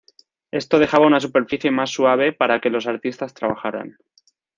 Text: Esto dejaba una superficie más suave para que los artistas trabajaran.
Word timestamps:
Esto 0.49 0.79
dejaba 0.79 1.05
una 1.05 1.19
superficie 1.19 1.69
más 1.69 1.91
suave 1.91 2.33
para 2.33 2.59
que 2.59 2.71
los 2.71 2.87
artistas 2.87 3.35
trabajaran. 3.35 3.99